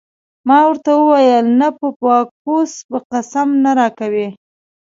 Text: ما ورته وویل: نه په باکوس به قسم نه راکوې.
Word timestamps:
ما 0.47 0.59
ورته 0.69 0.89
وویل: 0.97 1.45
نه 1.59 1.67
په 1.77 1.87
باکوس 2.01 2.71
به 2.89 2.99
قسم 3.11 3.47
نه 3.63 3.71
راکوې. 3.79 4.27